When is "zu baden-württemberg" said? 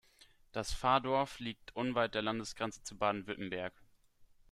2.81-3.71